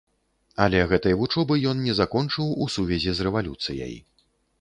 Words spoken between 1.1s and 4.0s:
вучобы ён не закончыў у сувязі з рэвалюцыяй.